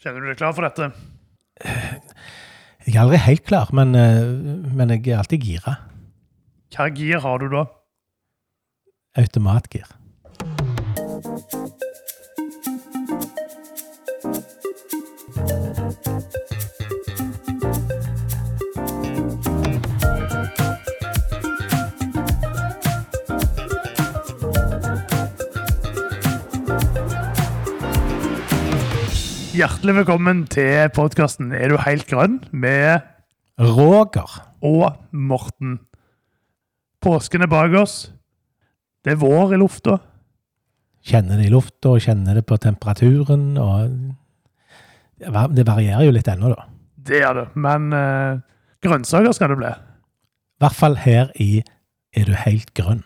[0.00, 0.86] Kjenner du deg klar for dette?
[2.86, 4.24] Jeg er aldri helt klar, men, eh,
[4.72, 5.74] men jeg er alltid gira.
[6.72, 7.66] Hva gir har du da?
[9.20, 9.84] Automatgir.
[29.60, 32.38] Hjertelig velkommen til podkasten Er du helt grønn?
[32.52, 33.00] med
[33.60, 34.46] Roger.
[34.62, 35.80] og Morten.
[37.02, 38.12] Påsken er bak oss.
[39.04, 39.98] Det er vår i lufta.
[41.04, 43.58] Kjenner det i lufta og kjenner det på temperaturen.
[43.58, 44.14] og
[45.18, 46.64] Det varierer jo litt ennå, da.
[46.96, 47.46] Det er det.
[47.56, 48.40] Men uh,
[48.82, 49.72] grønnsaker skal det bli.
[49.76, 51.62] I hvert fall her i
[52.16, 53.04] Er du helt grønn?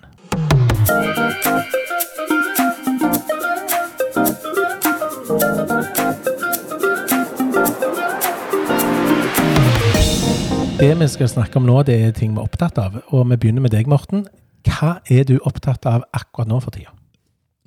[10.84, 12.98] Det vi skal snakke om nå, det er ting vi er opptatt av.
[13.16, 14.26] Og vi begynner med deg, Morten.
[14.68, 16.92] Hva er du opptatt av akkurat nå for tida?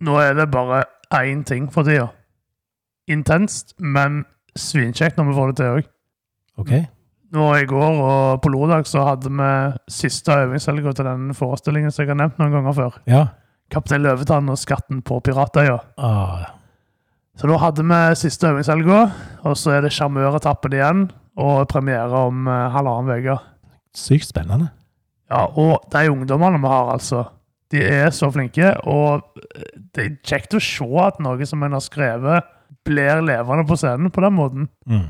[0.06, 0.84] Nå er det bare
[1.18, 2.12] én ting for tida.
[3.10, 4.22] Intenst, men
[4.54, 5.90] svinkjekt når vi får det til òg.
[6.62, 6.86] Okay.
[7.34, 9.50] Nå I går og på lørdag så hadde vi
[9.98, 13.00] siste øvingshelga til den forestillingen som jeg har nevnt noen ganger før.
[13.10, 13.24] Ja.
[13.74, 15.80] Kaptein Løvetann og Skatten på Piratøya.
[15.98, 16.52] Ah,
[17.38, 19.02] Så da hadde vi siste øvingshelga,
[19.42, 21.08] og så er det sjarmøretappen igjen.
[21.38, 23.38] Og premiere om eh, halvannen uke.
[23.98, 24.72] sykt spennende.
[25.30, 27.26] Ja, og de ungdommene vi har, altså.
[27.72, 29.26] De er så flinke, og
[29.96, 32.54] det er kjekt å se at noe som en har skrevet,
[32.88, 34.70] blir levende på scenen på den måten.
[34.88, 35.10] Mm.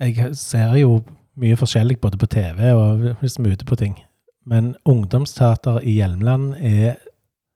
[0.00, 1.00] Jeg ser jo
[1.40, 3.94] mye forskjellig både på TV og hvis vi er ute på ting.
[4.48, 6.98] Men ungdomsteater i Hjelmeland er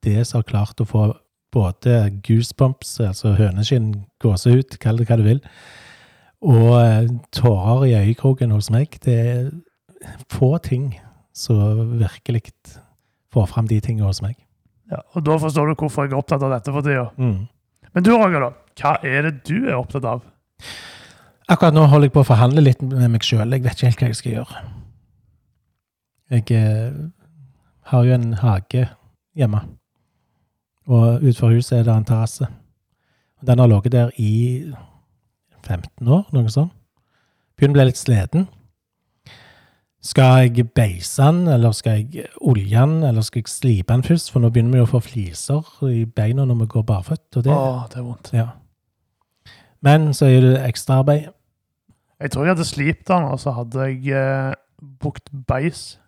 [0.05, 1.09] det som har klart å få
[1.55, 5.41] både goosebumps, altså høneskinn, gåsehud, kall det hva du vil,
[6.45, 8.99] og eh, tårer i øyekroken hos meg.
[9.05, 9.51] Det er
[10.33, 10.93] få ting
[11.35, 12.53] som virkelig
[13.33, 14.37] får fram de tingene hos meg.
[14.93, 17.09] Ja, og Da forstår du hvorfor jeg er opptatt av dette for tida.
[17.17, 17.47] Mm.
[17.95, 18.51] Men du, Roger, da.
[18.81, 20.23] Hva er det du er opptatt av?
[21.49, 23.53] Akkurat nå holder jeg på å forhandle litt med meg sjøl.
[23.53, 24.65] Jeg vet ikke helt hva jeg skal gjøre.
[26.35, 27.01] Jeg eh,
[27.91, 28.87] har jo en hage
[29.37, 29.61] hjemme.
[30.89, 32.49] Og utenfor huset er det en terrasse.
[33.45, 34.33] Den har ligget der i
[35.67, 36.73] 15 år, noe sånt.
[37.57, 38.49] Begynner å bli litt sliten.
[40.05, 44.29] Skal jeg beise den, eller skal jeg olje den, eller skal jeg slipe den først?
[44.35, 47.25] For nå begynner vi jo å få fliser i beina når vi går barføtt.
[47.39, 48.31] Og det, Åh, det er vondt.
[48.37, 48.49] ja.
[49.85, 51.27] Men så er det ekstraarbeid.
[52.21, 54.53] Jeg tror jeg hadde slipt den, og så hadde jeg eh,
[55.01, 55.99] bukt beis.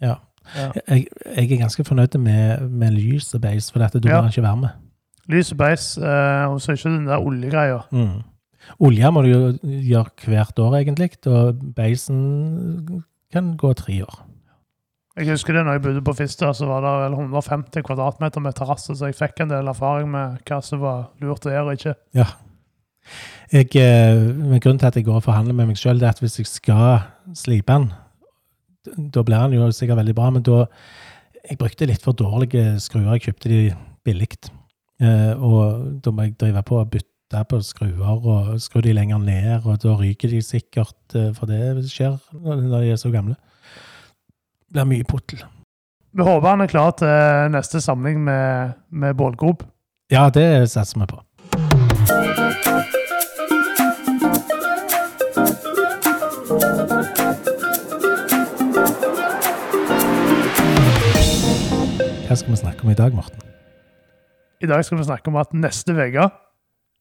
[0.00, 0.16] Ja.
[0.56, 0.70] Ja.
[0.88, 1.06] Jeg,
[1.36, 4.20] jeg er ganske fornøyd med, med lys og beis, for dette, du Ja.
[4.26, 4.72] ikke være varme.
[5.32, 7.78] Lys og beis, eh, og så ikke den der oljegreia.
[7.92, 8.22] Mm.
[8.82, 12.20] Olje må du jo gjøre hvert år, egentlig, og beisen
[13.32, 14.20] kan gå tre år.
[15.12, 18.56] Jeg husker det når jeg bodde på Fister, så var det vel 150 kvadratmeter med
[18.56, 21.80] terrasse, så jeg fikk en del erfaring med hva som var lurt å gjøre og
[21.80, 21.94] ikke.
[22.16, 22.30] Ja.
[23.52, 26.22] Jeg, eh, men grunnen til at jeg går og forhandler med meg sjøl, er at
[26.22, 27.02] hvis jeg skal
[27.36, 27.90] slipe den,
[29.12, 30.66] da blir den jo sikkert veldig bra, men da
[31.42, 33.16] Jeg brukte litt for dårlige skruer.
[33.16, 33.74] Jeg kjøpte de
[34.06, 34.28] billig.
[35.02, 37.11] Eh, og da må jeg drive på og bytte
[37.48, 41.88] på skruer og skru de lenger ned, og da ryker de sikkert, eh, for det
[41.88, 43.36] skjer når de er så gamle.
[44.72, 45.42] Det blir mye pottel.
[46.12, 49.64] Vi håper han er klar til neste samling med, med bålgrop.
[50.12, 51.22] Ja, det satser vi på.
[62.28, 63.40] Hva skal vi snakke om i dag, Morten?
[64.62, 66.28] I dag skal vi snakke om at neste uke,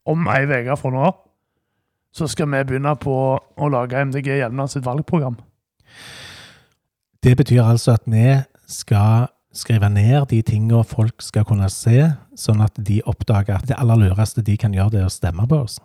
[0.09, 1.11] om ei uke fra nå,
[2.11, 5.37] så skal vi begynne på å lage MDG Hjelmeland sitt valgprogram.
[7.21, 8.41] Det betyr altså at vi
[8.71, 12.09] skal skrive ned de tingene folk skal kunne se,
[12.39, 15.45] sånn at de oppdager at det aller lureste de kan gjøre, det er å stemme
[15.47, 15.77] på oss.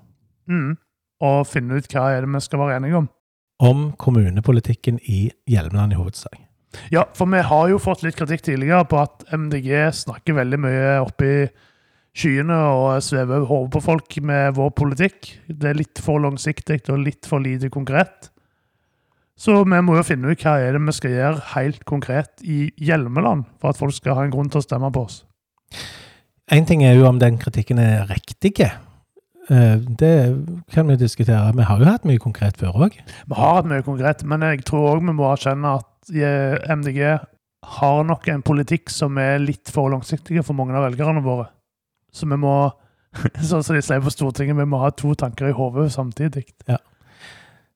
[0.50, 0.76] Mm.
[1.26, 3.08] Og finne ut hva er det vi skal være enige om.
[3.62, 6.36] Om kommunepolitikken i Hjelmeland i hovedsak.
[6.92, 10.90] Ja, for vi har jo fått litt kritikk tidligere på at MDG snakker veldig mye
[11.00, 11.32] oppi
[12.16, 15.28] skyene og svever over hodet på folk med vår politikk.
[15.48, 18.30] Det er litt for langsiktig og litt for lite konkret.
[19.36, 22.70] Så vi må jo finne ut hva er det vi skal gjøre helt konkret i
[22.80, 25.20] Hjelmeland for at folk skal ha en grunn til å stemme på oss.
[26.48, 28.54] En ting er jo om den kritikken er riktig.
[28.64, 30.14] Eh, Det
[30.72, 31.52] kan vi diskutere.
[31.52, 32.96] Vi har jo hatt mye konkret før òg.
[33.28, 37.02] Vi har hatt mye konkret, men jeg tror òg vi må erkjenne at eh, MDG
[37.76, 41.50] har nok en politikk som er litt for langsiktig for mange av velgerne våre.
[42.12, 42.56] Så vi må
[43.48, 46.42] Sånn som de sier på Stortinget, vi må ha to tanker i hodet samtidig.
[46.68, 46.76] Ja.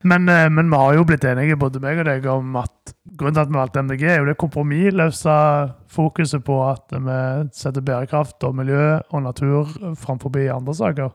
[0.04, 3.36] Men, eh, men vi har jo blitt enige, både meg og deg, om at grunnen
[3.36, 5.36] til at vi valgte MDG, er jo det kompromissløse
[5.92, 7.18] fokuset på at vi
[7.56, 11.10] setter bærekraft og miljø og natur framfor andre saker.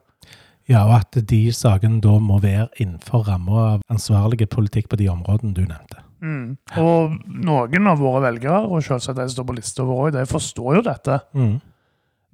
[0.69, 5.09] Ja, og at de sakene da må være innenfor ramma av ansvarlig politikk på de
[5.13, 6.01] områdene du nevnte.
[6.25, 6.57] Mm.
[6.81, 10.79] Og noen av våre velgere, og selvsagt de som står på lista vår, de forstår
[10.79, 11.19] jo dette.
[11.37, 11.59] Mm.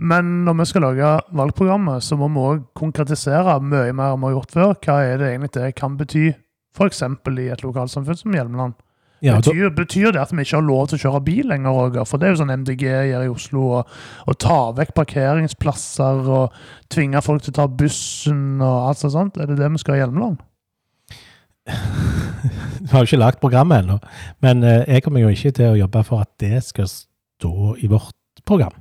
[0.01, 4.31] Men når vi skal lage valgprogrammet, så må vi òg konkretisere mye mer enn vi
[4.31, 4.71] har gjort før.
[4.81, 6.31] Hva er det egentlig det kan bety,
[6.74, 7.03] f.eks.
[7.06, 8.80] i et lokalsamfunn som Hjelmeland?
[9.21, 12.07] Ja, betyr, betyr det at vi ikke har lov til å kjøre bil lenger, Roger?
[12.09, 13.65] For det er jo sånn MDG gjør i Oslo,
[14.25, 16.56] å ta vekk parkeringsplasser og
[16.89, 19.38] tvinge folk til å ta bussen og alt sånt.
[19.38, 20.42] Er det det vi skal i Hjelmeland?
[22.81, 24.00] Vi har jo ikke lagd programmet ennå,
[24.42, 27.89] men eh, jeg kommer jo ikke til å jobbe for at det skal stå i
[27.92, 28.74] vårt program.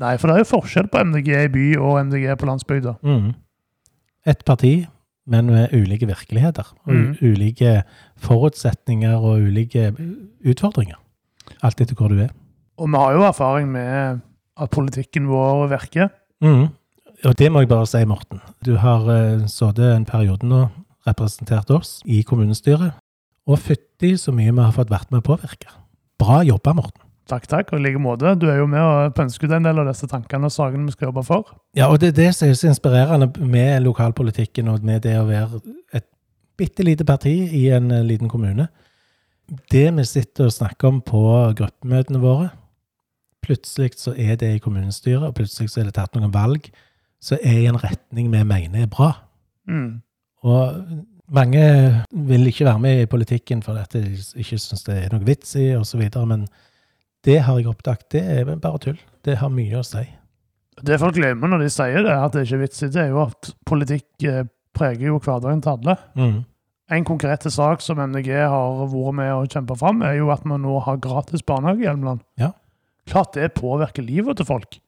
[0.00, 2.96] Nei, for det er jo forskjell på MDG i by og MDG på landsbygda.
[3.04, 3.32] Mm.
[4.32, 4.72] Et parti,
[5.28, 6.72] men med ulike virkeligheter.
[6.86, 7.16] Mm.
[7.20, 7.82] ulike
[8.16, 9.90] forutsetninger og ulike
[10.48, 10.98] utfordringer.
[11.62, 12.32] Alt etter hvor du er.
[12.80, 14.22] Og vi har jo erfaring med
[14.60, 16.08] at politikken vår virker.
[16.42, 16.72] Mm.
[17.24, 18.40] Og det må jeg bare si, Morten.
[18.66, 20.64] Du har uh, sittet en periode nå,
[21.06, 22.98] representert oss i kommunestyret,
[23.46, 25.70] og fytti så mye vi har fått vært med å påvirke.
[26.18, 27.02] Bra jobba, Morten.
[27.30, 27.72] Takk, takk.
[27.72, 28.34] Og i like måte.
[28.38, 30.94] Du er jo med og pønsker ut en del av disse tankene og sakene vi
[30.96, 31.52] skal jobbe for.
[31.78, 35.28] Ja, og det er det som er så inspirerende med lokalpolitikken og med det å
[35.28, 35.62] være
[35.94, 36.08] et
[36.58, 38.68] bitte lite parti i en eh, liten kommune.
[39.70, 41.22] Det vi sitter og snakker om på
[41.58, 42.50] gruppemøtene våre,
[43.42, 46.70] plutselig så er det i kommunestyret, og plutselig så er det tatt noen valg
[47.22, 49.12] som er i en retning vi mener er bra.
[49.68, 50.02] Mm.
[50.42, 50.82] Og
[51.32, 51.64] mange
[52.12, 55.70] vil ikke være med i politikken fordi de ikke syns det er noe vits i,
[55.78, 56.46] osv., men
[57.26, 58.98] det har jeg oppdaget, det er bare tull.
[59.22, 60.02] Det har mye å si.
[60.82, 63.12] Det folk glemmer når de sier det, at det ikke er vits i, det er
[63.12, 65.96] jo at politikk eh, preger jo hverdagen til alle.
[66.18, 66.40] Mm.
[66.92, 70.58] En konkret sak som MDG har vært med å kjempe fram, er jo at vi
[70.60, 72.24] nå har gratis barnehage i Hjelmeland.
[72.40, 72.50] Ja.
[73.08, 74.78] Klart det påvirker livet til folk.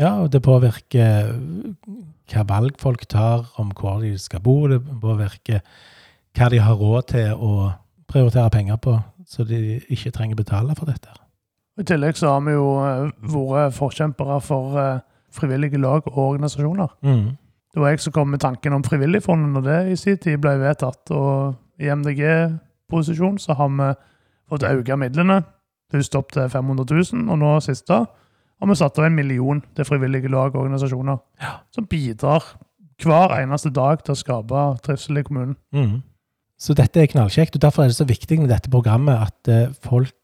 [0.00, 1.34] Ja, og det påvirker
[2.32, 4.64] hva valg folk tar om hvor de skal bo.
[4.70, 5.62] Det påvirker
[6.34, 7.52] hva de har råd til å
[8.10, 8.96] prioritere penger på,
[9.26, 11.14] så de ikke trenger betale for dette.
[11.80, 15.02] I tillegg så har vi jo eh, vært forkjempere for eh,
[15.34, 16.92] frivillige lag og organisasjoner.
[17.02, 17.34] Mm.
[17.74, 20.52] Det var jeg som kom med tanken om Frivilligfondet når det i sin tid ble
[20.60, 21.10] vedtatt.
[21.10, 23.88] Og i MDG-posisjon så har vi
[24.52, 25.40] fått økt midlene.
[25.90, 29.86] Først opp til 500 000, og nå siste har vi satt av en million til
[29.88, 31.18] frivillige lag og organisasjoner.
[31.74, 32.46] Som bidrar
[33.02, 35.56] hver eneste dag til å skape trivsel i kommunen.
[35.74, 35.98] Mm.
[36.60, 39.72] Så dette er knallkjekt, og derfor er det så viktig med dette programmet at eh,
[39.82, 40.14] folk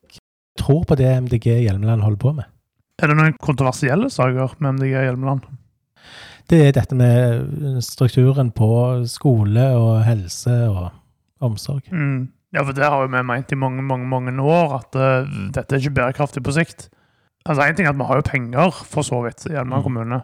[0.60, 2.48] tror på det MDG Hjelmeland holder på med.
[3.00, 5.46] Er det noen kontroversielle saker med MDG Hjelmeland?
[6.50, 8.68] Det er dette med strukturen på
[9.08, 10.88] skole og helse og
[11.46, 11.84] omsorg.
[11.94, 12.28] Mm.
[12.52, 15.76] Ja, for det har jo vi ment i mange mange, mange år, at uh, dette
[15.76, 16.88] er ikke bærekraftig på sikt.
[17.46, 19.86] Altså, en ting er at Vi har jo penger, for så vidt, i Hjelmeland Mm.
[19.86, 20.22] kommune.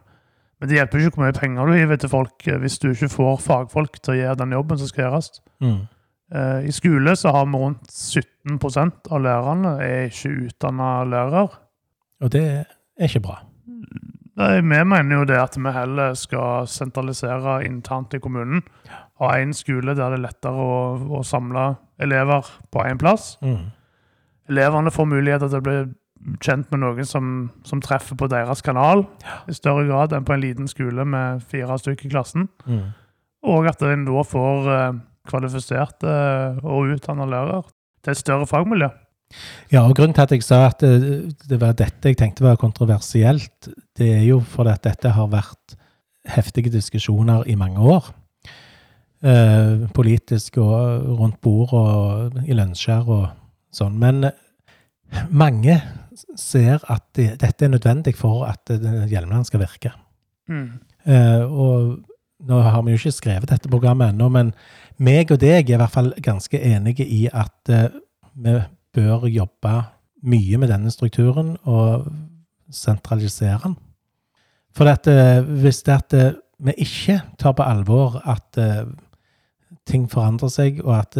[0.60, 3.08] Men det hjelper ikke hvor mye penger du hiver til folk eh, hvis du ikke
[3.12, 5.30] får fagfolk til å gjøre den jobben som skal gjøres.
[5.60, 5.86] Mm.
[6.34, 11.52] Eh, I skole så har vi rundt 17% av lærerne er ikke utdanna lærer.
[12.22, 13.40] Og det er ikke bra.
[14.36, 18.62] Nei, Vi mener jo det at vi heller skal sentralisere internt i kommunen.
[19.20, 23.38] Ha én skole der det er lettere å, å samle elever på én plass.
[23.40, 23.72] Mm.
[24.50, 25.78] Elevene får muligheter til å bli
[26.42, 27.32] kjent med noen som,
[27.64, 29.04] som treffer på deres kanal,
[29.48, 32.48] i større grad enn på en liten skole med fire stykker i klassen.
[32.66, 32.90] Mm.
[33.46, 37.64] Og at en da får eh, kvalifiserte eh, og utdanna lærere
[38.04, 38.90] til et større fagmiljø.
[39.72, 42.60] Ja, og grunnen til at jeg sa at det, det var dette jeg tenkte var
[42.60, 43.68] kontroversielt,
[43.98, 45.74] det er jo fordi at dette har vært
[46.30, 48.12] heftige diskusjoner i mange år.
[49.26, 53.30] Eh, politisk og rundt bord og i lunsjer og
[53.74, 53.96] sånn.
[53.98, 54.28] Men
[55.30, 55.80] mange
[56.38, 59.94] ser at det, dette er nødvendig for at eh, Hjelmeland skal virke.
[60.50, 61.96] Eh, og
[62.46, 64.52] nå har vi jo ikke skrevet dette programmet ennå, men
[65.02, 67.92] meg og deg er i hvert fall ganske enige i at eh,
[68.36, 68.56] vi
[68.96, 69.74] bør jobbe
[70.26, 72.06] mye med denne strukturen og
[72.72, 73.76] sentralisere den.
[74.76, 78.56] For at, eh, hvis det at eh, vi ikke tar på alvor at
[79.86, 81.18] ting forandrer seg, og at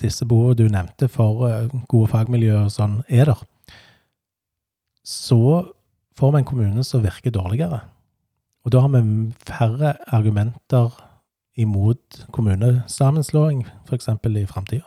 [0.00, 1.44] disse behovene du nevnte for
[1.92, 3.42] gode fagmiljøer og sånn, er der,
[5.04, 5.68] så
[6.16, 7.82] får vi en kommune som virker dårligere.
[8.64, 9.02] Og da har vi
[9.44, 10.96] færre argumenter
[11.58, 14.08] imot kommunesammenslåing, f.eks.
[14.08, 14.86] i framtida.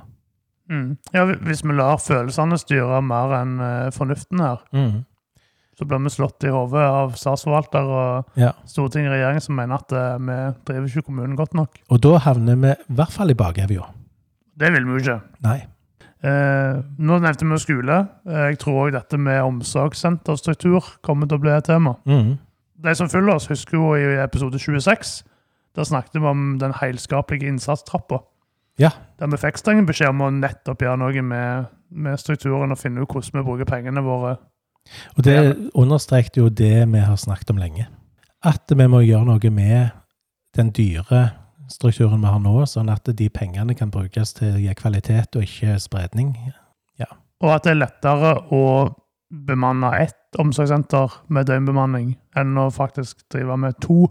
[0.71, 0.97] Mm.
[1.11, 4.61] Ja, hvis vi lar følelsene styre mer enn eh, fornuften her.
[4.71, 5.01] Mm.
[5.75, 8.51] Så blir vi slått i hodet av statsforvalter og Ja.
[8.69, 10.37] storting og regjering som mener at eh, vi
[10.69, 11.81] driver ikke kommunen godt nok.
[11.91, 13.87] Og da havner vi i hvert fall i bakevja.
[14.61, 15.19] Det vil vi jo ikke.
[15.43, 15.57] Nei.
[16.23, 17.97] Eh, nå nevnte vi skole.
[18.29, 21.95] Eh, jeg tror òg dette med omsorgssenterstruktur kommer til å bli et tema.
[22.05, 22.37] Mm.
[22.81, 25.23] De som følger oss, husker jo i episode 26.
[25.77, 28.21] Da snakket vi om den heilskapelige innsatstrappa.
[28.79, 28.91] Ja.
[29.19, 33.03] Der vi fikk streng beskjed om å nettopp gjøre noe med, med strukturen og finne
[33.03, 34.37] ut hvordan vi bruker pengene våre.
[35.15, 35.37] Og det
[35.77, 37.87] understrekte jo det vi har snakket om lenge.
[38.43, 39.91] At vi må gjøre noe med
[40.57, 41.29] den dyre
[41.71, 45.45] strukturen vi har nå, sånn at de pengene kan brukes til å gi kvalitet og
[45.45, 46.33] ikke spredning.
[47.41, 48.63] Og at det er lettere å
[49.31, 54.05] bemanne ett omsorgssenter med døgnbemanning enn å faktisk drive med to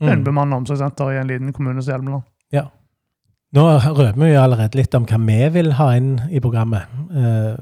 [0.00, 0.24] Mm.
[0.24, 2.22] bemanna omsorgssenter i en liten kommune som Hjelmeland.
[3.56, 6.84] Nå røper vi jo allerede litt om hva vi vil ha inn i programmet.
[7.10, 7.54] Eh,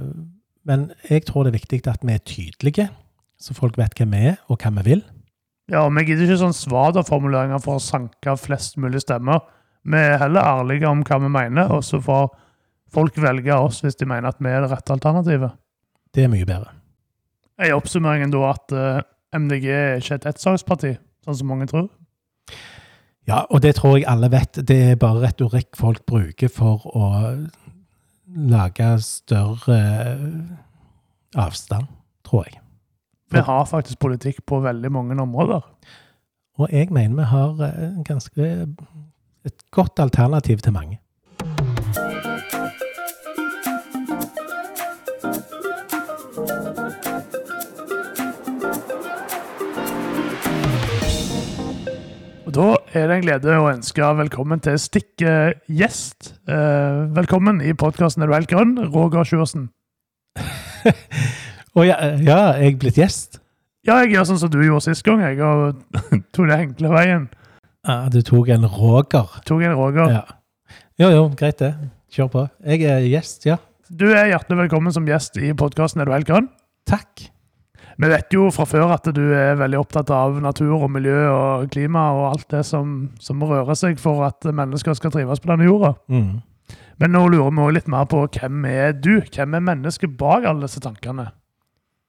[0.66, 2.88] Men jeg tror det er viktig at vi er tydelige,
[3.38, 5.02] så folk vet hvem vi er, og hva vi vil.
[5.71, 9.45] Ja, og Vi gidder ikke sånn svada-formuleringer for å sanke flest mulig stemmer.
[9.87, 12.33] Vi er heller ærlige om hva vi mener, og så får
[12.90, 15.55] folk velge oss hvis de mener at vi er det rette alternativet.
[16.12, 16.75] Det er mye bedre.
[17.62, 19.02] Er oppsummeringen da at eh,
[19.38, 21.87] MDG er ikke et ettsaksparti, sånn som mange tror?
[23.26, 24.61] Ja, og det tror jeg alle vet.
[24.68, 27.09] Det er bare retorikk folk bruker for å
[28.26, 29.80] lage større
[31.37, 31.88] avstand,
[32.26, 32.61] tror jeg.
[33.35, 35.64] Vi har faktisk politikk på veldig mange områder.
[36.56, 38.52] Og jeg mener vi har eh, ganske
[39.47, 41.00] et godt alternativ til mange.
[52.56, 55.32] Da er det en glede å ønske velkommen til Stikke
[55.68, 56.30] gjest.
[56.48, 59.66] Eh, velkommen i podkasten Er du helt grønn, Roger Sjursen.
[60.40, 63.42] Å ja, eh, ja, er jeg blitt gjest?
[63.84, 65.84] Ja, jeg gjør sånn som du gjorde sist gang, jeg, og
[66.32, 67.28] tok den enkle veien.
[67.84, 69.36] Ja, du tok en Roger.
[69.44, 70.16] Tok en Roger.
[70.16, 70.25] Ja.
[70.96, 71.75] Jo, jo, greit det.
[72.16, 72.48] Kjør på.
[72.72, 73.60] Jeg er gjest, ja.
[73.92, 76.48] Du er hjertelig velkommen som gjest i podkasten Er du helt grønn.
[76.88, 77.28] Takk.
[77.96, 81.70] Vi vet jo fra før at du er veldig opptatt av natur og miljø og
[81.72, 85.68] klima og alt det som, som rører seg for at mennesker skal trives på denne
[85.68, 85.94] jorda.
[86.12, 86.42] Mm.
[87.00, 89.14] Men nå lurer vi også litt mer på hvem er du?
[89.32, 91.30] Hvem er mennesket bak alle disse tankene?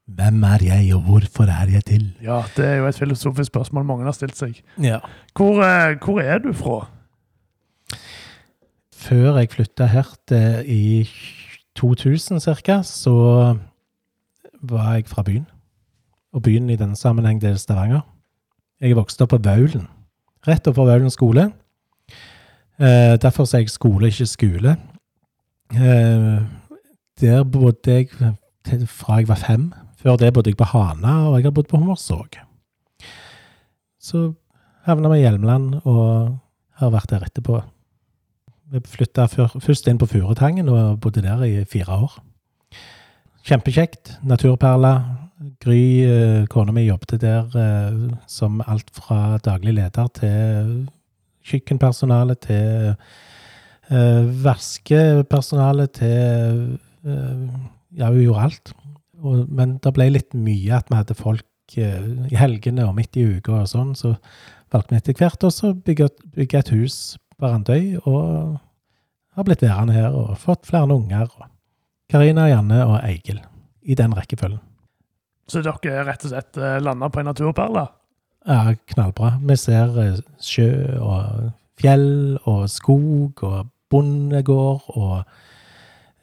[0.08, 2.06] Hvem er jeg, og hvorfor er jeg til?
[2.24, 4.62] Ja, Det er jo et filosofisk spørsmål mange har stilt seg.
[4.79, 5.01] Ja.
[5.36, 6.88] Hvor, eh, hvor er du fra?
[8.96, 11.10] Før jeg flytta her til i
[11.75, 13.60] 2000 ca., så
[14.63, 15.46] var jeg fra byen.
[16.38, 18.03] Og byen i denne sammenheng det er Stavanger.
[18.77, 19.88] Jeg er vokst opp på Vaulen.
[20.46, 21.48] Rett overfor Vaulen skole.
[22.77, 24.75] Eh, derfor sier jeg skole, ikke skole.
[25.74, 26.38] Eh,
[27.17, 28.12] der bodde jeg
[28.67, 29.72] til fra jeg var fem.
[29.98, 32.38] Før det bodde jeg på Hana, og jeg har bodd på Hummersåk.
[33.98, 34.27] Så
[34.86, 36.38] havna vi i Hjelmeland, og
[36.77, 37.63] har vært der etterpå.
[38.70, 42.20] Vi flytta først inn på Furutangen og bodde der i fire år.
[43.48, 44.20] Kjempekjekt.
[44.22, 45.27] Naturperle.
[45.38, 50.72] Gry, eh, kona mi, jobbet der eh, som alt fra daglig leder til
[51.46, 52.96] kjøkkenpersonale, til
[53.91, 56.77] eh, vaskepersonale, til
[57.08, 58.72] Ja, hun gjorde alt.
[59.48, 63.62] Men det ble litt mye at vi hadde folk i helgene og midt i uka
[63.62, 64.15] og sånn, så
[64.74, 66.98] valgte vi etter hvert også å bygge, bygge et hus
[67.38, 68.58] på Randøy, og
[69.38, 71.32] har blitt værende her og fått flere unger.
[72.12, 73.39] Karina, Janne og Eigil,
[73.88, 74.60] i den rekkefølgen.
[75.48, 77.86] Så dere er rett og slett eh, landa på en naturperle?
[78.48, 79.38] Ja, knallbra.
[79.44, 85.22] Vi ser eh, sjø og fjell og skog og bondegård og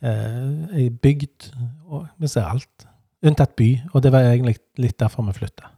[0.05, 1.51] eh, ei bygd.
[1.89, 2.89] Og vi ser alt.
[3.25, 5.71] Unntatt by, og det var egentlig litt derfor vi flytta.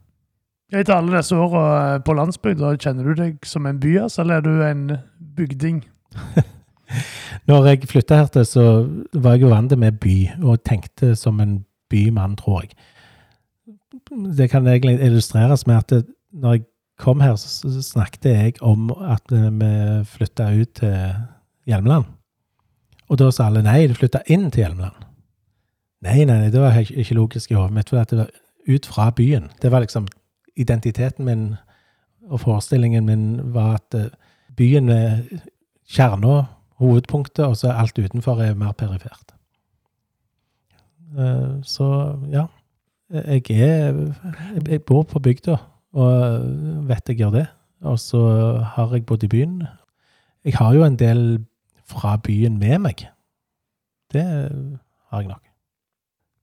[0.75, 4.63] Etter alle disse åra på landsbygda, kjenner du deg som en byas, eller er du
[4.65, 4.97] en
[5.37, 5.85] bygding?
[7.47, 8.65] Når jeg flytta her til, så
[9.13, 11.61] var jeg jo vant med by, og tenkte som en
[11.91, 12.75] bymann, tror jeg.
[14.09, 16.65] Det kan egentlig illustreres med at det, når jeg
[16.99, 19.71] kom her, så snakket jeg om at vi
[20.09, 21.13] flytta ut til
[21.67, 22.07] Hjelmeland.
[23.07, 25.05] Og da sa alle nei, du flytta inn til Hjelmeland.
[26.05, 28.33] Nei, nei, nei, det var ikke logisk i hodet mitt, for det var
[28.67, 29.49] ut fra byen.
[29.61, 30.07] Det var liksom
[30.57, 31.47] identiteten min
[32.27, 34.09] og forestillingen min var at eh,
[34.57, 35.21] byen er
[35.87, 36.41] kjerna,
[36.81, 39.33] hovedpunktet, og så alt utenfor er mer perifert.
[41.17, 41.87] Eh, Så
[42.31, 42.47] ja.
[43.09, 43.93] Jeg er
[44.67, 45.57] jeg- bor på bygda,
[45.93, 46.41] og
[46.87, 47.47] vet jeg gjør det.
[47.81, 48.19] Og så
[48.75, 49.67] har jeg bodd i byen.
[50.45, 51.45] Jeg har jo en del
[51.85, 53.07] fra byen med meg.
[54.11, 54.23] Det
[55.11, 55.43] har jeg nok.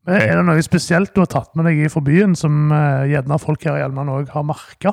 [0.06, 3.62] Er det noe spesielt du har tatt med deg fra byen, som eh, gjerne folk
[3.64, 4.92] her i Hjelmeland òg har merka?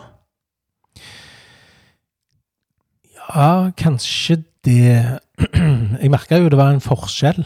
[3.32, 5.20] Ja, kanskje det
[6.01, 7.44] Jeg merka jo det var en forskjell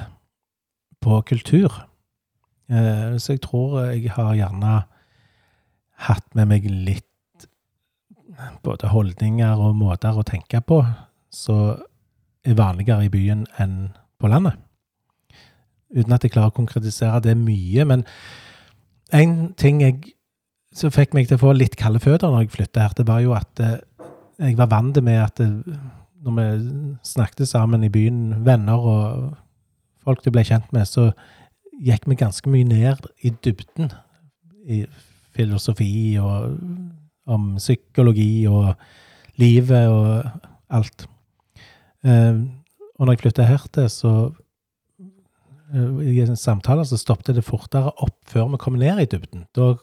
[1.01, 1.74] på kultur.
[2.69, 4.77] Eh, så jeg tror jeg har gjerne
[6.05, 7.05] hatt med meg litt
[8.65, 10.81] både holdninger og måter å tenke på
[11.31, 11.77] som
[12.45, 14.57] er vanligere i byen enn på landet.
[15.95, 17.86] Uten at jeg klarer å konkretisere det mye.
[17.88, 18.03] Men
[19.15, 20.15] én ting jeg,
[20.75, 23.24] som fikk meg til å få litt kalde føtter når jeg flytta her, det var
[23.24, 23.79] jo at eh,
[24.41, 25.39] jeg var vant med at
[26.25, 26.48] når vi
[27.07, 29.36] snakket sammen i byen, venner og
[30.03, 31.12] folk du ble kjent med, så
[31.84, 33.91] gikk vi ganske mye ned i dybden
[34.65, 34.86] i
[35.36, 36.55] filosofi og
[37.25, 38.75] om psykologi og
[39.41, 40.24] livet og
[40.70, 41.08] alt.
[42.05, 42.41] Eh,
[42.96, 44.13] og når jeg flytta her til, så
[45.74, 49.48] eh, I en samtale så stoppet det fortere opp før vi kom ned i dybden.
[49.58, 49.74] Da,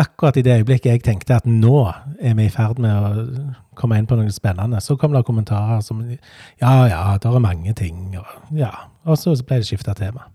[0.00, 1.76] akkurat i det øyeblikket jeg tenkte at nå
[2.18, 5.82] er vi i ferd med å komme inn på noe spennende, så kom det kommentarer
[5.84, 8.16] som Ja, ja, det er mange ting.
[8.18, 8.72] Og, ja.
[9.04, 10.30] og så ble det skifta tema.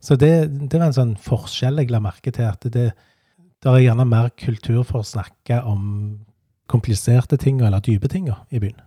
[0.00, 0.32] Så det,
[0.70, 2.46] det, var en sånn forskjell jeg la merke til.
[2.46, 2.90] at det,
[3.58, 6.20] det er gjerne mer kultur for å snakke om
[6.68, 8.78] kompliserte ting eller dype ting i byen.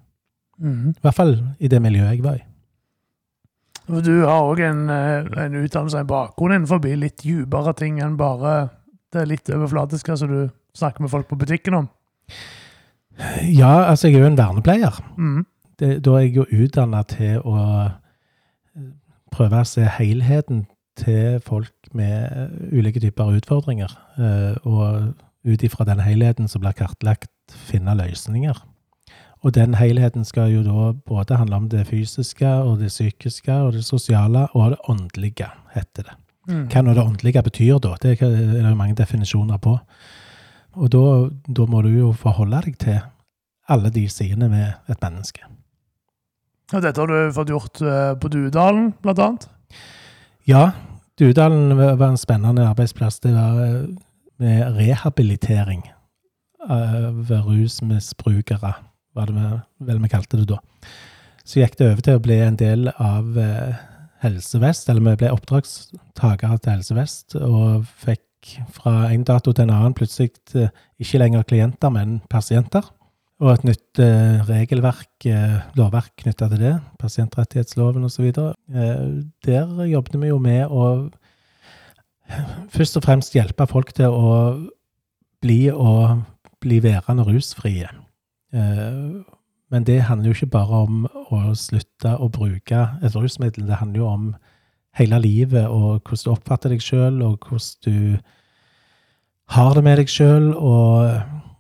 [0.62, 0.94] Mm.
[0.94, 2.46] I hvert fall i det miljøet jeg var i.
[3.92, 8.70] Du har òg en, eh, en utdannelse, en bakgrunn innenfor litt dypere ting enn bare
[9.12, 11.90] det litt overflatiske som du snakker med folk på butikken om?
[13.44, 15.02] Ja, altså jeg er jo en vernepleier.
[15.18, 15.46] Mm.
[15.80, 17.58] Det, da er jeg jo utdanna til å
[19.34, 20.66] prøve å se helheten
[21.02, 23.92] til folk med ulike typer utfordringer.
[24.18, 27.32] Eh, og ut ifra den helheten som blir kartlagt,
[27.68, 28.58] finne løsninger.
[29.42, 33.74] Og den helheten skal jo da både handle om det fysiske og det psykiske og
[33.74, 36.18] det sosiale og det åndelige, heter det.
[36.50, 36.66] Mm.
[36.70, 39.78] Hva nå det åndelige betyr, da, det er det mange definisjoner på.
[40.78, 41.06] Og da,
[41.48, 43.02] da må du jo forholde deg til
[43.72, 45.44] alle de sidene med et menneske.
[46.72, 49.50] Og dette har du fått gjort eh, på Duedalen, blant annet?
[50.48, 50.72] Ja,
[51.22, 53.20] Duedalen var en spennende arbeidsplass.
[53.22, 53.84] Det var eh,
[54.42, 55.84] med rehabilitering
[56.66, 58.74] av rusmisbrukere,
[59.14, 59.52] var det
[59.86, 60.58] vel vi kalte det da.
[61.46, 63.78] Så gikk det over til å bli en del av eh,
[64.26, 69.68] Helse Vest, eller vi ble oppdragstakere til Helse Vest, og fikk fra en dato til
[69.68, 72.90] en annen plutselig eh, ikke lenger klienter, men pasienter.
[73.42, 78.28] Og et nytt eh, regelverk, eh, lovverk knytta til det, pasientrettighetsloven osv.
[78.30, 79.08] Eh,
[79.48, 81.10] der jobbet vi jo med å
[82.72, 84.36] først og fremst hjelpe folk til å
[85.42, 86.22] bli og
[86.62, 87.90] bli værende rusfrie.
[88.54, 89.22] Eh,
[89.72, 94.04] men det handler jo ikke bare om å slutte å bruke et rusmiddel, det handler
[94.04, 94.32] jo om
[95.00, 98.20] hele livet og hvordan du oppfatter deg sjøl, og hvordan du
[99.56, 101.51] har det med deg sjøl, og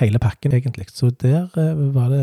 [0.00, 0.88] hele pakken, egentlig.
[0.92, 2.22] Så der eh, var det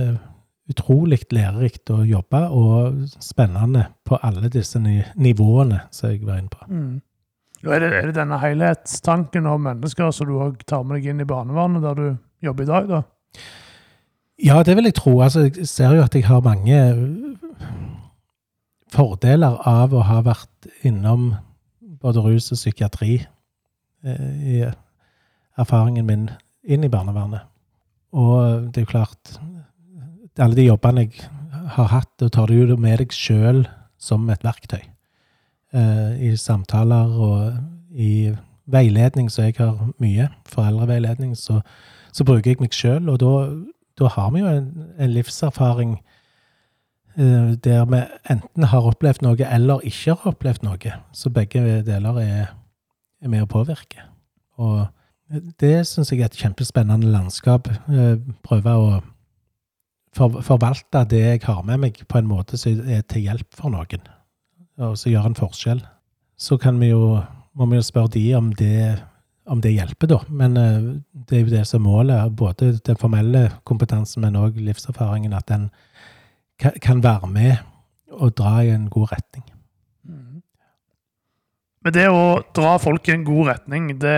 [0.70, 6.66] utrolig lærerikt å jobbe, og spennende på alle disse nivåene som jeg var inne på.
[6.70, 6.96] Mm.
[7.66, 11.24] Er det, er det, denne helhetstanken om mennesker som du òg tar med deg inn
[11.24, 13.02] i barnevernet, der du jobber i dag, da?
[14.42, 15.16] Ja, det vil jeg tro.
[15.24, 16.78] Altså, jeg ser jo at jeg har mange
[18.94, 21.34] fordeler av å ha vært innom
[22.02, 23.16] både rus og psykiatri
[24.06, 24.58] eh, i
[25.58, 26.30] erfaringen min
[26.66, 27.48] inn i barnevernet.
[28.16, 29.38] Og det er jo klart
[30.40, 31.30] Alle de jobbene jeg
[31.76, 33.64] har hatt, da tar du jo med deg sjøl
[33.98, 34.84] som et verktøy.
[35.74, 37.56] Eh, I samtaler og
[37.96, 38.36] i
[38.70, 41.62] veiledning, så jeg har mye, foreldreveiledning, så,
[42.14, 43.10] så bruker jeg meg sjøl.
[43.10, 44.68] Og da, har vi jo en,
[45.00, 45.96] en livserfaring
[47.16, 48.04] eh, der vi
[48.36, 51.00] enten har opplevd noe eller ikke har opplevd noe.
[51.16, 52.54] Så begge deler er,
[53.24, 54.06] er med å påvirke.
[54.60, 54.86] Og
[55.32, 57.70] det syns jeg er et kjempespennende landskap.
[57.90, 58.90] Eh, prøve å
[60.16, 64.06] forvalte det jeg har med meg, på en måte som er til hjelp for noen,
[64.80, 65.82] og som gjør en forskjell.
[66.40, 67.20] Så kan vi jo,
[67.56, 69.02] må vi jo spørre de om det,
[69.52, 70.20] om det hjelper, da.
[70.30, 70.92] Men eh,
[71.28, 72.38] det er jo det som er målet.
[72.38, 75.34] Både den formelle kompetansen, men òg livserfaringen.
[75.34, 75.70] At den
[76.60, 77.56] kan være med
[78.16, 79.44] og dra i en god retning.
[80.06, 80.40] Mm.
[81.84, 84.16] Men det å dra folk i en god retning, det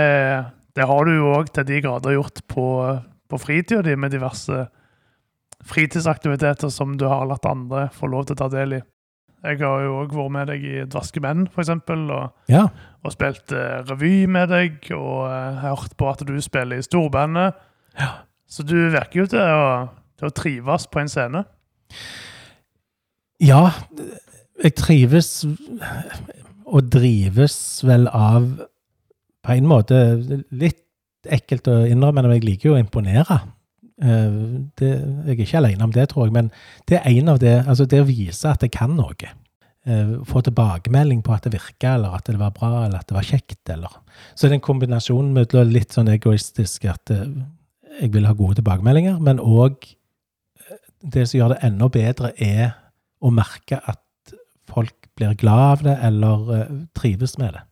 [0.78, 2.68] det har du jo òg til de grader gjort på,
[3.30, 4.68] på fritida di, med diverse
[5.68, 8.84] fritidsaktiviteter som du har latt andre få lov til å ta del i.
[9.48, 12.64] Jeg har jo òg vært med deg i Dvaske menn, f.eks., og, ja.
[13.06, 17.58] og spilt uh, revy med deg, og uh, hørt på at du spiller i storbandet.
[17.98, 18.12] Ja.
[18.50, 19.68] Så du virker jo til å,
[20.18, 21.44] til å trives på en scene.
[23.42, 23.70] Ja,
[24.64, 25.32] jeg trives
[26.68, 28.50] og drives vel av
[29.48, 30.02] På en måte
[30.52, 30.84] litt
[31.32, 33.40] ekkelt å innrømme, men jeg liker jo å imponere.
[33.98, 34.40] Eh,
[34.80, 36.52] det, jeg er ikke alene om det, tror jeg, men
[36.90, 39.32] det er en av det Altså det å vise at jeg kan noe.
[39.88, 43.18] Eh, få tilbakemelding på at det virka, eller at det var bra, eller at det
[43.18, 44.02] var kjekt, eller
[44.36, 47.24] Så det er en kombinasjon mellom litt sånn egoistisk at eh,
[48.02, 49.88] jeg vil ha gode tilbakemeldinger, men òg
[51.02, 52.76] det som gjør det enda bedre, er
[53.22, 54.36] å merke at
[54.68, 57.64] folk blir glad av det, eller trives med det.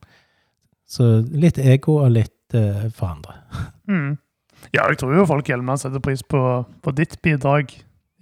[0.86, 3.40] Så litt ego og litt uh, for andre.
[3.90, 4.16] Mm.
[4.74, 6.42] Ja, jeg tror jo folk Hjelmeland setter pris på,
[6.82, 7.74] på, ditt bidrag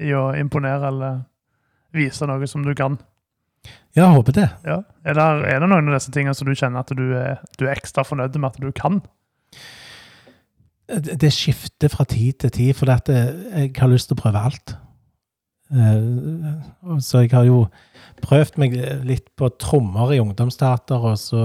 [0.03, 1.21] i å imponere eller
[1.95, 2.97] vise noe som du kan.
[3.93, 4.47] Ja, jeg håper det.
[4.65, 4.81] Ja.
[5.05, 5.27] Er, det.
[5.53, 8.03] er, det noen av disse tingene som du kjenner at du er, du er ekstra
[8.07, 9.03] fornøyd med at du kan?
[10.89, 14.75] Det, det skifter fra tid til tid, for jeg har lyst til å prøve alt.
[17.01, 17.63] Så jeg har jo
[18.23, 18.75] prøvd meg
[19.07, 21.43] litt på trommer i ungdomsteater, og så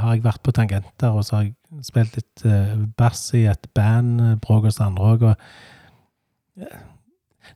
[0.00, 3.68] har jeg vært på tangenter, og så har jeg spilt litt uh, bass i et
[3.76, 5.34] band, uh, Bråk og Sandråg, og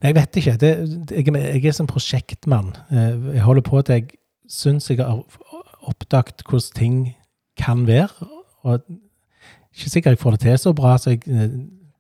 [0.01, 0.53] Nei, jeg vet ikke.
[0.61, 0.69] Det,
[1.09, 2.75] jeg, jeg, er som prosjektmann.
[2.93, 4.19] Uh, jeg holder på til jeg
[4.51, 5.23] syns jeg har
[5.89, 6.99] oppdaget hvordan ting
[7.59, 8.29] kan være,
[8.69, 8.85] og
[9.73, 11.49] ikke sikkert jeg får det til så bra som jeg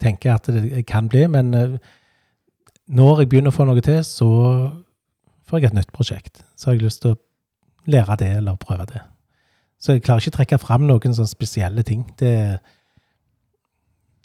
[0.01, 1.53] tenker at det kan bli, men
[2.91, 4.29] når jeg begynner å få noe til, så
[5.51, 6.45] får jeg et nytt prosjekt.
[6.55, 7.21] Så har jeg lyst til å
[7.91, 9.03] lære det eller prøve det.
[9.81, 12.05] Så jeg klarer ikke å trekke fram noen sånne spesielle ting.
[12.21, 12.33] Det,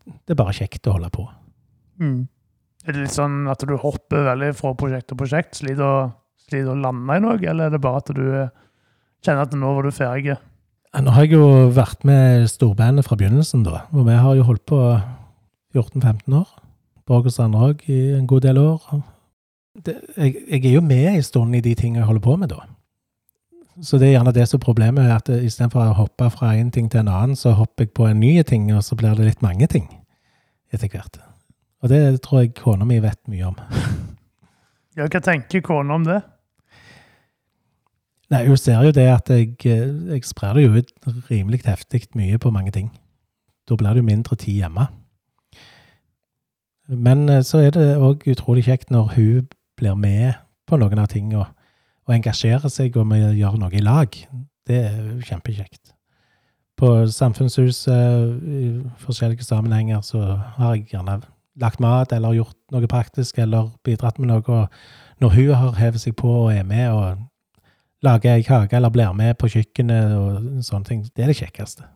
[0.05, 1.25] det er bare kjekt å holde på.
[2.03, 2.25] Mm.
[2.85, 5.55] Er det litt sånn at du hopper veldig fra prosjekt til prosjekt?
[5.57, 5.95] Sliter å,
[6.45, 8.25] sliter å lande i noe, eller er det bare at du
[9.25, 10.35] kjenner at nå var du ferdig?
[10.95, 13.87] Nå har jeg jo vært med storbandet fra begynnelsen, da.
[13.95, 14.79] Og vi har jo holdt på
[15.75, 16.53] 14-15 år.
[17.05, 18.85] Borg og Sandråg i en god del år
[19.75, 22.53] det, jeg, jeg, er jo med en stund i de tingene jeg holder på med,
[22.53, 22.63] da.
[23.83, 26.87] Så det er gjerne det som er problemet, at istedenfor å hoppe fra en ting
[26.91, 29.43] til en annen, så hopper jeg på en ny ting, og så blir det litt
[29.43, 29.89] mange ting
[30.71, 31.19] etter hvert.
[31.83, 33.59] Og det tror jeg kona mi vet mye om.
[34.97, 36.21] ja, hva tenker kona om det?
[38.31, 40.93] Nei, Hun ser jo det at jeg, jeg sprer det jo ut
[41.29, 42.89] rimelig heftig mye på mange ting.
[43.69, 44.87] Da blir det jo mindre tid hjemme.
[46.87, 50.33] Men eh, så er det òg utrolig kjekt når hun blir med
[50.67, 51.51] på noen av tingene og,
[52.13, 54.13] engasjerer seg, og vi gjør noe i lag.
[54.65, 55.95] Det er kjempekjekt.
[56.77, 58.65] På Samfunnshuset i
[59.01, 60.21] forskjellige sammenhenger så
[60.57, 61.21] har jeg gjerne
[61.61, 64.65] lagt mat eller gjort noe praktisk eller bidratt med noe.
[65.23, 67.23] Når hun har hevet seg på og er med og
[68.05, 71.87] lager ei kake eller blir med på kjøkkenet og sånne ting, det er det kjekkeste.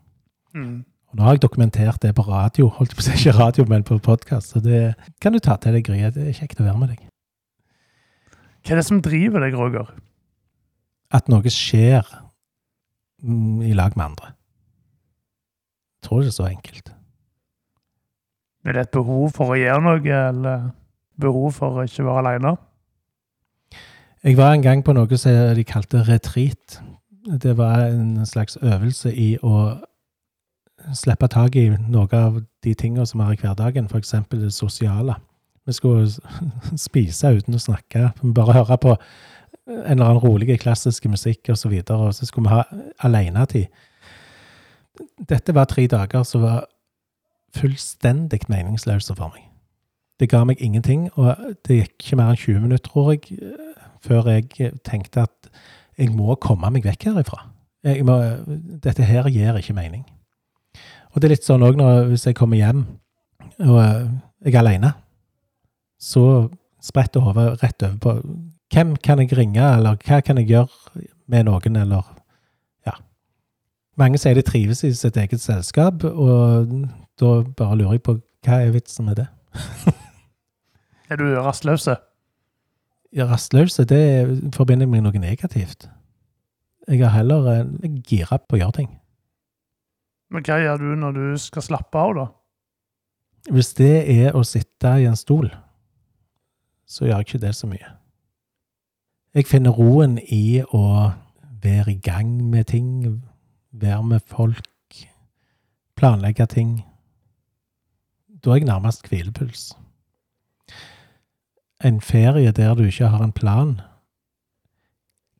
[0.55, 0.79] Mm.
[1.09, 3.85] Og nå har jeg dokumentert det på radio, holdt på å si ikke radio, men
[3.85, 4.53] på podkast.
[4.53, 6.03] Så det kan du ta til deg, Gry.
[6.13, 7.08] Det er kjekt å være med deg.
[8.63, 9.89] Hva er det som driver deg, Roger?
[11.15, 12.05] At noe skjer
[13.23, 14.33] mm, i lag med andre.
[15.99, 16.91] Jeg tror ikke det er så enkelt.
[18.65, 20.69] Er det et behov for å gjøre noe, eller
[21.19, 22.55] behov for å ikke være aleine?
[24.23, 26.81] Jeg var en gang på noe som de kalte retreat.
[27.39, 29.79] Det var en slags øvelse i å
[30.95, 34.15] slippe tak i noe av de tingene som er i hverdagen, f.eks.
[34.31, 35.15] det sosiale.
[35.69, 36.07] Vi skulle
[36.87, 38.95] spise uten å snakke, bare høre på
[39.69, 43.67] en eller annen rolig klassisk musikk osv., og, så og så skulle vi ha alenetid.
[45.29, 46.63] Dette var tre dager som var
[47.55, 49.45] fullstendig meningsløse for meg.
[50.19, 53.37] Det ga meg ingenting, og det gikk ikke mer enn 20 minutter, tror jeg,
[54.03, 55.51] før jeg tenkte at
[55.99, 57.45] jeg må komme meg vekk herifra.
[58.03, 58.17] Må,
[58.83, 60.03] dette her gir ikke mening.
[61.13, 61.79] Og det er litt sånn òg
[62.09, 62.83] hvis jeg kommer hjem
[63.59, 64.91] og jeg er aleine
[65.99, 66.23] så
[66.83, 68.15] spretter hodet rett over på
[68.73, 72.05] hvem kan jeg ringe, eller hva kan jeg gjøre med noen, eller
[72.87, 72.95] ja.
[73.99, 76.69] Mange sier de trives i sitt eget selskap, og
[77.19, 79.27] da bare lurer jeg på hva er vitsen med det?
[81.09, 81.89] er du rastløs?
[83.11, 84.03] Ja, rastløs, det
[84.55, 85.89] forbinder jeg med noe negativt.
[86.87, 87.65] Jeg er heller
[88.07, 88.91] gira på å gjøre ting.
[90.29, 92.27] Men hva gjør du når du skal slappe av, da?
[93.49, 95.49] Hvis det er å sitte i en stol
[96.89, 97.91] så gjør jeg ikke det så mye.
[99.37, 101.11] Jeg finner roen i å
[101.61, 103.21] være i gang med ting,
[103.71, 104.65] være med folk,
[105.99, 106.79] planlegge ting.
[108.41, 109.69] Da er jeg nærmest hvilepuls.
[111.85, 113.77] En ferie der du ikke har en plan,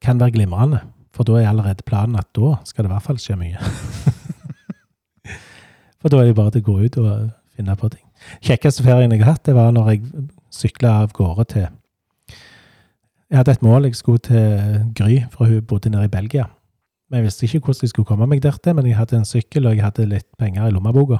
[0.02, 3.20] kan være glimrende, for da er allerede planen at da skal det i hvert fall
[3.20, 3.72] skje mye.
[6.00, 8.06] for da er det bare til å gå ut og finne på ting.
[8.46, 11.68] Kjekkeste ferien jeg har hatt, det var når jeg sykla av gårde til
[13.30, 13.86] Jeg hadde et mål.
[13.86, 16.48] Jeg skulle til Gry, for hun bodde nede i Belgia.
[17.10, 19.26] Men jeg visste ikke hvordan jeg skulle komme meg der til, men jeg hadde en
[19.26, 21.18] sykkel, og jeg hadde litt penger i lommeboka.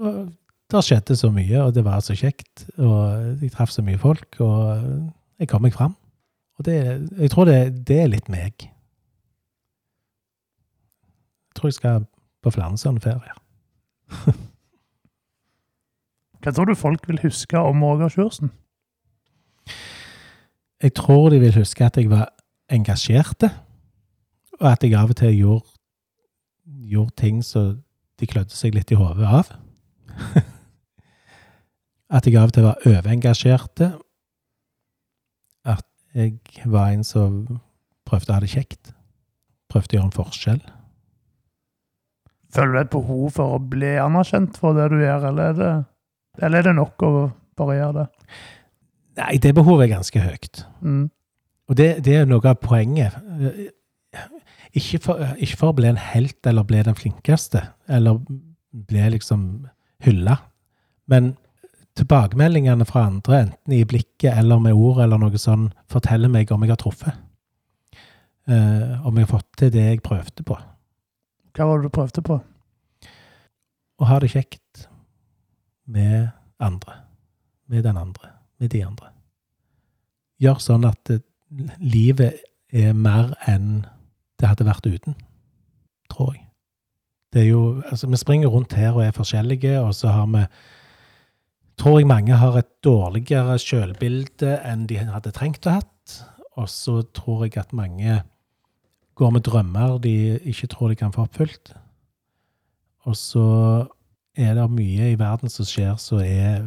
[0.00, 0.28] Og
[0.70, 4.36] det skjedde så mye, og det var så kjekt, og jeg traff så mye folk,
[4.40, 4.84] og
[5.40, 5.96] jeg kom meg fram.
[6.60, 6.76] Og det,
[7.18, 8.52] jeg tror det, det er litt meg.
[11.48, 12.04] Jeg tror jeg skal
[12.44, 13.36] på flere sånne ferier.
[16.40, 18.52] Hva tror du folk vil huske om Roger Sjursen?
[20.80, 22.30] Jeg tror de vil huske at jeg var
[22.72, 23.50] engasjerte,
[24.60, 25.68] og at jeg av og til gjorde,
[26.64, 27.82] gjorde ting som
[28.20, 29.52] de klødde seg litt i hodet av.
[32.16, 33.92] at jeg av og til var overengasjerte.
[35.68, 37.60] At jeg var en som
[38.08, 38.94] prøvde å ha det kjekt.
[39.70, 40.62] Prøvde å gjøre en forskjell.
[42.50, 45.72] Føler du et behov for å bli anerkjent for det du gjør, eller er det,
[46.40, 47.10] eller er det nok å
[47.58, 48.06] bare gjøre det?
[49.20, 50.62] Nei, det behovet er ganske høyt.
[50.80, 51.10] Mm.
[51.70, 53.16] Og det, det er noe av poenget.
[54.76, 58.22] Ikke for, ikke for å bli en helt eller bli den flinkeste, eller
[58.70, 59.44] bli liksom
[60.04, 60.38] hylla,
[61.10, 61.34] men
[61.98, 66.62] tilbakemeldingene fra andre, enten i blikket eller med ord eller noe sånn, forteller meg om
[66.64, 67.26] jeg har truffet.
[68.50, 70.56] Uh, om jeg har fått til det jeg prøvde på.
[71.54, 72.38] Hva var det du prøvde på?
[74.00, 74.86] Å ha det kjekt
[75.90, 76.28] med
[76.62, 77.00] andre.
[77.66, 78.34] Med den andre.
[78.58, 79.10] Med de andre.
[80.40, 81.10] Gjør sånn at
[81.82, 82.40] livet
[82.72, 83.82] er mer enn
[84.40, 85.16] det hadde vært uten,
[86.12, 86.46] tror jeg.
[87.30, 90.44] Det er jo, altså Vi springer rundt her og er forskjellige, og så har vi
[91.80, 96.16] Tror jeg mange har et dårligere sjølbilde enn de hadde trengt å hatt.
[96.60, 98.18] Og så tror jeg at mange
[99.16, 100.12] går med drømmer de
[100.44, 101.72] ikke tror de kan få oppfylt.
[103.08, 103.46] Og så
[104.38, 106.62] er det mye i verden som skjer som er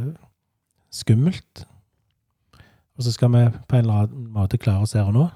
[0.93, 1.63] skummelt.
[2.97, 5.29] Og så skal vi på en eller annen måte klare oss her og nå.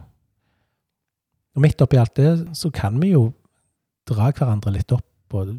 [1.57, 3.31] Og midt oppi alt det så kan vi jo
[4.07, 5.55] dra hverandre litt opp og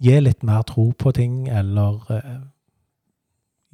[0.00, 2.38] gi litt mer tro på ting, eller eh,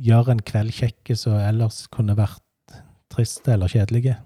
[0.03, 2.43] gjøre en kveld kjekk som ellers kunne vært
[3.15, 4.17] triste eller kjedelige.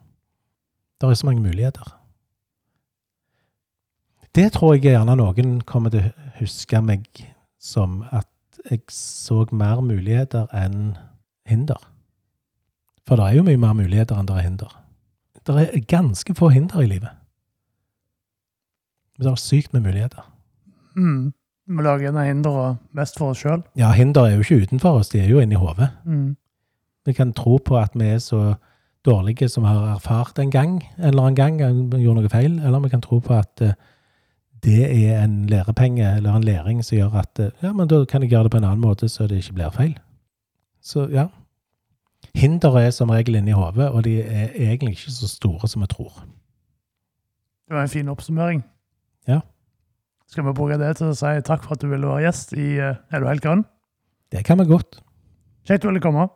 [1.00, 1.92] Det er så mange muligheter.
[4.35, 7.07] Det tror jeg gjerne noen kommer til å huske meg
[7.60, 8.26] som at
[8.70, 10.96] jeg så mer muligheter enn
[11.48, 11.80] hinder.
[13.08, 14.76] For det er jo mye mer muligheter enn det er hinder.
[15.46, 17.12] Det er ganske få hinder i livet.
[19.18, 20.24] Men det er sykt med muligheter.
[20.96, 21.32] Mm.
[21.70, 22.64] Vi lager gjerne hindre
[22.96, 23.62] mest for oss sjøl.
[23.78, 25.90] Ja, hinder er jo ikke utenfor oss, de er jo inni hodet.
[26.04, 26.34] Mm.
[27.06, 28.54] Vi kan tro på at vi er så
[29.06, 32.82] dårlige som har erfart en gang, en eller annen gang, vi gjorde noe feil, eller
[32.84, 33.76] vi kan tro på at eh,
[34.64, 38.22] det er en lærepenge eller en læring som gjør at eh, ja, men da kan
[38.22, 39.94] jeg gjøre det på en annen måte så det ikke blir feil.
[40.82, 41.28] Så ja.
[42.34, 45.86] Hinder er som regel inni hodet, og de er egentlig ikke så store som vi
[45.86, 46.24] tror.
[47.68, 48.64] Det var en fin oppsummering.
[49.28, 49.40] Ja.
[50.28, 52.76] Skal vi bruke det til å si takk for at du ville være gjest i
[52.78, 53.64] eh, Er du helt grønn?
[54.32, 55.00] Det kan vi godt.
[55.66, 56.28] Kjekt du ville komme.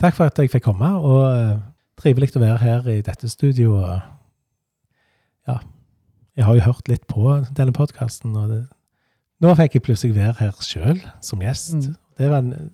[0.00, 1.56] Takk for at jeg fikk komme, og uh,
[1.98, 4.04] trivelig å være her i dette studioet.
[5.48, 5.56] Ja,
[6.36, 8.62] jeg har jo hørt litt på denne podkasten, og det,
[9.40, 11.74] nå fikk jeg plutselig være her sjøl som gjest.
[11.80, 11.96] Mm.
[12.20, 12.66] Det var en uh,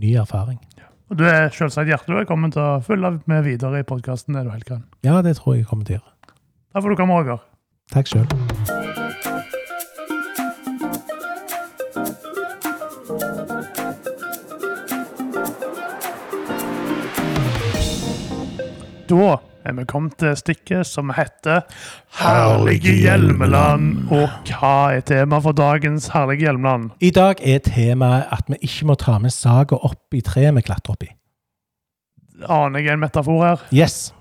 [0.00, 0.60] ny erfaring.
[1.12, 4.54] Og du er selvsagt hjertelig velkommen til å følge med videre i podkasten Er du
[4.54, 4.86] helt kan?
[5.04, 6.12] Ja, det tror jeg jeg kommer til å gjøre.
[6.72, 7.44] Da får du komme, Roger.
[7.92, 8.26] Takk sjøl.
[19.04, 21.62] Da er vi kommet til stikket som heter
[22.20, 24.04] Herlige Hjelmeland.
[24.12, 26.90] Og hva er temaet for dagens Herlige Hjelmeland?
[27.00, 30.64] I dag er temaet at vi ikke må ta med saga opp i treet vi
[30.66, 31.10] klatrer opp i.
[32.50, 33.64] Aner jeg en metafor her?
[33.72, 34.12] Yes.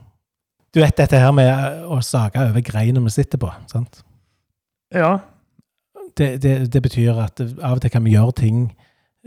[0.74, 4.02] Du vet dette her med å sage over greina vi sitter på, sant?
[4.94, 5.18] Ja.
[6.18, 8.64] Det, det, det betyr at av og til kan vi gjøre ting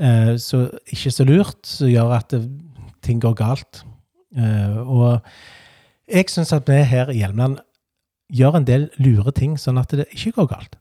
[0.00, 2.42] eh, så ikke så lurt, som gjør at det,
[3.04, 3.84] ting går galt.
[4.36, 5.20] Eh, og
[6.06, 7.58] jeg syns at vi her i Hjelmeland
[8.32, 10.78] gjør en del lure ting sånn at det ikke går galt.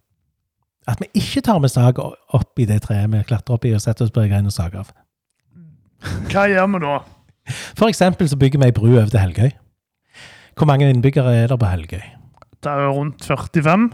[0.90, 3.82] At vi ikke tar med sag opp i det treet vi klatrer opp i og
[3.82, 4.92] setter oss på ei grein og sager av.
[6.30, 6.96] Hva gjør vi da?
[7.78, 9.52] For eksempel så bygger vi ei bru over til Helgøy.
[10.56, 12.04] Hvor mange innbyggere er det på Helgøy?
[12.64, 13.90] Det er rundt 45.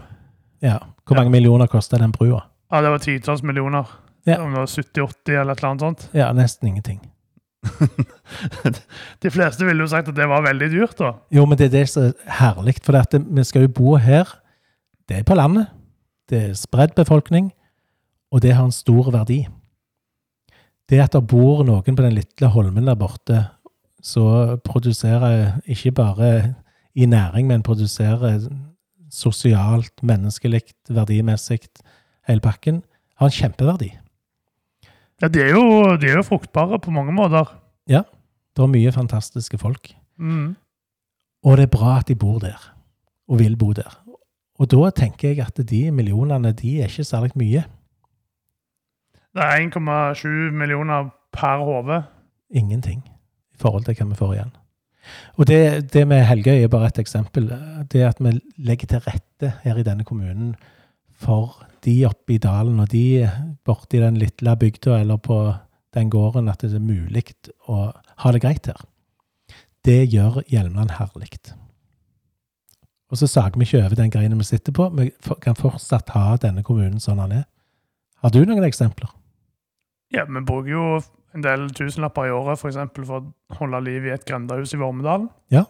[0.64, 0.78] Ja.
[1.08, 2.44] Hvor mange millioner koster den brua?
[2.72, 3.88] Ja, det var titalls millioner.
[4.28, 4.38] Ja.
[4.40, 6.08] Om det var 70-80 eller et eller annet sånt.
[6.14, 7.00] Ja, nesten ingenting.
[9.22, 11.12] De fleste ville jo sagt at det var veldig dyrt, da.
[11.34, 13.20] Jo, men det er det som er herlig, for dette.
[13.22, 14.30] vi skal jo bo her.
[15.08, 15.70] Det er på landet.
[16.30, 17.50] Det er spredt befolkning,
[18.32, 19.42] og det har en stor verdi.
[20.88, 23.44] Det at det bor noen på den lille holmen der borte,
[24.02, 26.54] så produserer ikke bare
[26.94, 28.40] i næring, men produserer
[29.12, 31.60] sosialt, menneskelig, verdimessig,
[32.28, 32.82] hele pakken,
[33.18, 33.92] har en kjempeverdi.
[35.22, 37.52] Ja, de er, jo, de er jo fruktbare på mange måter.
[38.56, 39.94] Det er mye fantastiske folk.
[40.18, 40.54] Mm.
[41.42, 42.60] Og det er bra at de bor der,
[43.28, 43.90] og vil bo der.
[44.60, 47.64] Og da tenker jeg at de millionene, de er ikke særlig mye.
[49.32, 52.02] Det er 1,7 millioner per hode.
[52.50, 53.00] Ingenting
[53.54, 54.52] i forhold til hva vi får igjen.
[55.40, 57.48] Og det, det med Helgøy er bare et eksempel.
[57.92, 60.54] Det at vi legger til rette her i denne kommunen
[61.18, 63.28] for de oppe i dalen og de
[63.64, 65.38] borte i den lille bygda eller på
[65.94, 67.24] den gården, at det er mulig
[67.68, 68.80] å ha det greit her.
[69.84, 71.32] Det gjør Hjelmeland herlig.
[73.12, 74.88] Og så sager vi ikke over den greina vi sitter på.
[74.96, 75.10] Vi
[75.42, 77.48] kan fortsatt ha denne kommunen sånn den er.
[78.22, 79.10] Har du noen eksempler?
[80.14, 80.86] Ja, vi bruker jo
[81.36, 84.80] en del tusenlapper i året for, eksempel, for å holde liv i et grendehus i
[84.80, 85.26] Vormedal.
[85.52, 85.66] Ja.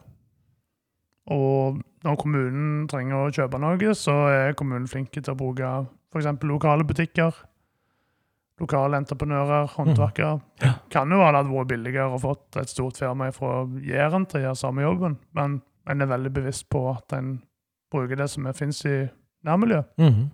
[1.30, 5.72] Og når kommunen trenger å kjøpe noe, så er kommunen flinke til å bruke
[6.12, 6.28] f.eks.
[6.46, 7.34] lokale butikker,
[8.60, 10.40] lokale entreprenører, håndverkere.
[10.60, 14.42] Det kan jo ha det vært billigere å fått et stort firma fra Jæren til
[14.42, 15.60] å gjøre samme jobben, men
[15.90, 17.34] en er veldig bevisst på at en
[17.92, 18.96] bruker det som finnes i
[19.46, 19.90] nærmiljøet.
[19.98, 20.30] Mm.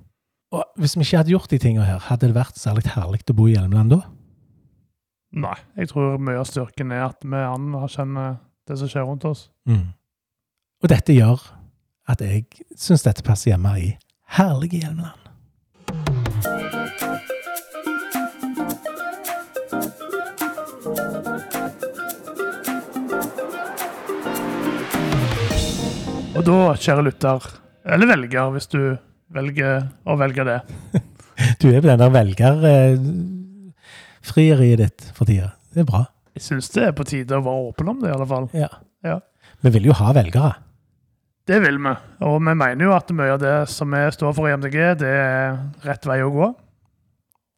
[0.56, 3.36] Og hvis vi ikke hadde gjort de tingene her, hadde det vært særlig herlig å
[3.36, 4.00] bo i Hjelmeland da?
[5.38, 9.48] Nei, jeg tror mye av styrken er at vi anerkjenner det som skjer rundt oss.
[9.68, 9.90] Mm.
[10.82, 11.42] Og dette gjør
[12.08, 12.46] at jeg
[12.78, 13.90] syns dette passer hjemme i
[14.38, 15.27] herlige Hjelmeland.
[26.38, 27.42] Og da, kjære lytter,
[27.88, 28.78] eller velger, hvis du
[29.34, 30.58] velger å velge det,
[31.62, 35.50] Du er på den der velgerfrieriet ditt for tida.
[35.74, 36.02] Det er bra.
[36.34, 38.46] jeg syns det er på tide å være åpen om det, i alle fall.
[38.58, 38.68] Ja.
[39.06, 39.16] Ja.
[39.62, 40.52] Vi vil jo ha velgere.
[41.48, 41.92] Det vil vi.
[42.26, 45.12] Og vi mener jo at mye av det som vi står for i MDG, det
[45.14, 45.46] er
[45.86, 46.46] rett vei å gå.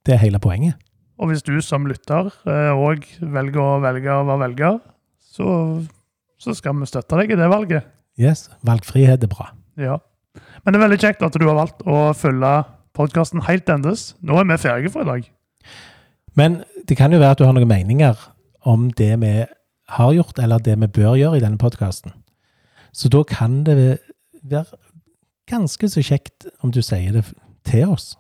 [0.09, 0.75] Det er hele poenget.
[1.21, 2.25] Og hvis du som lytter
[2.73, 4.75] òg velger å velge å være velger,
[5.33, 5.47] så,
[6.41, 7.83] så skal vi støtte deg i det valget.
[8.21, 9.51] Yes, Valgfrihet er bra.
[9.81, 9.99] Ja.
[10.63, 12.53] Men det er veldig kjekt at du har valgt å følge
[12.97, 14.11] podkasten helt endes.
[14.21, 15.31] Nå er vi ferdige for i dag.
[16.39, 18.19] Men det kan jo være at du har noen meninger
[18.69, 19.33] om det vi
[19.91, 22.13] har gjort, eller det vi bør gjøre i denne podkasten.
[22.93, 23.77] Så da kan det
[24.43, 24.79] være
[25.51, 27.25] ganske så kjekt om du sier det
[27.67, 28.15] til oss.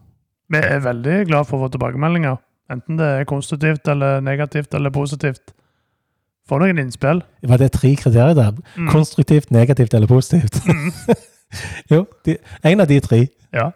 [0.51, 2.41] Vi er veldig glad for å få tilbakemeldinger.
[2.71, 5.53] Enten det er konstruktivt eller negativt eller positivt.
[6.51, 7.21] Få noen innspill.
[7.47, 8.57] Var det tre kriterier der?
[8.77, 8.89] Mm.
[8.91, 10.57] Konstruktivt, negativt eller positivt?
[10.67, 10.89] Mm.
[11.93, 12.35] jo, de,
[12.67, 13.21] en av de tre.
[13.55, 13.69] Ja.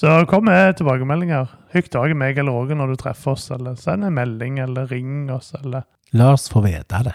[0.00, 1.50] Så kom med tilbakemeldinger.
[1.74, 4.86] Hygg tak i meg eller Åge når du treffer oss, eller send en melding, eller
[4.88, 5.82] ring oss, eller
[6.16, 7.12] La oss få vite det.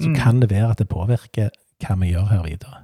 [0.00, 0.14] Så Mm.
[0.16, 1.50] kan det være at det påvirker
[1.82, 2.78] hva vi gjør her videre.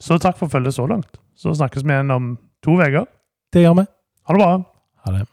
[0.00, 1.18] Så takk for følget så langt.
[1.36, 3.04] Så snakkes vi igjen om to uker.
[3.52, 3.84] Det gjør vi.
[4.26, 4.64] Ha det bra.
[5.04, 5.26] Ha det.